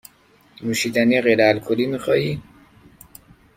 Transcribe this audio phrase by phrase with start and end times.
[0.63, 2.41] نوشیدنی غیر الکلی می خواهی؟